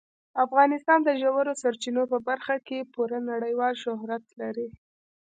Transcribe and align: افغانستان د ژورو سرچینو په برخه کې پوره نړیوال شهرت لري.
افغانستان 0.45 0.99
د 1.03 1.09
ژورو 1.21 1.53
سرچینو 1.61 2.03
په 2.11 2.17
برخه 2.27 2.55
کې 2.67 2.89
پوره 2.93 3.19
نړیوال 3.31 3.73
شهرت 3.83 4.25
لري. 4.41 4.67